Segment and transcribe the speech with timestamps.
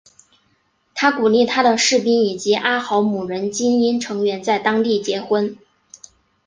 [0.95, 5.55] 他鼓励他的士兵以及阿豪姆人精英成员在当地结婚。